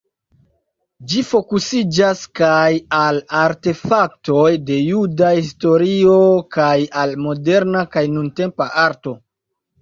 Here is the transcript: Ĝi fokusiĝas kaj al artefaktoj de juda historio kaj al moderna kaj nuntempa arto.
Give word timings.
Ĝi 1.09 1.19
fokusiĝas 1.31 2.23
kaj 2.39 2.69
al 2.99 3.19
artefaktoj 3.39 4.47
de 4.71 4.79
juda 4.79 5.29
historio 5.41 6.17
kaj 6.57 6.73
al 7.03 7.15
moderna 7.29 7.85
kaj 7.95 8.05
nuntempa 8.17 8.71
arto. 8.87 9.15